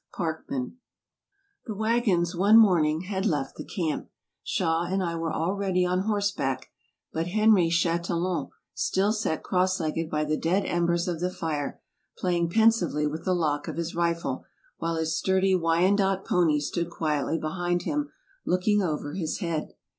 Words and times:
PARKMAN 0.15 0.77
THE 1.67 1.75
wagons 1.75 2.35
one 2.35 2.57
morning 2.57 3.01
had 3.01 3.23
left 3.27 3.55
the 3.55 3.63
camp; 3.63 4.09
Shaw 4.43 4.85
and 4.85 5.03
I 5.03 5.13
were 5.15 5.31
already 5.31 5.85
on 5.85 5.99
horseback, 5.99 6.71
but 7.13 7.27
Henry 7.27 7.69
Chatillon 7.69 8.49
still 8.73 9.13
sat 9.13 9.43
cross 9.43 9.79
legged 9.79 10.09
by 10.09 10.25
the 10.25 10.37
dead 10.37 10.65
embers 10.65 11.07
of 11.07 11.19
the 11.19 11.29
fire, 11.29 11.79
playing 12.17 12.49
pensively 12.49 13.05
with 13.05 13.25
the 13.25 13.35
lock 13.35 13.67
of 13.67 13.77
his 13.77 13.93
rifle, 13.93 14.43
while 14.79 14.95
his 14.95 15.15
sturdy 15.19 15.53
Wyan 15.53 15.95
dotte 15.95 16.25
pony 16.25 16.59
stood 16.59 16.89
quietly 16.89 17.37
behind 17.37 17.83
him, 17.83 18.09
looking 18.43 18.81
over 18.81 19.13
his 19.13 19.37
head. 19.37 19.73